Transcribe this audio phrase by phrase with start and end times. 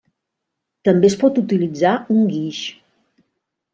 [0.87, 2.63] També es pot utilitzar un guix.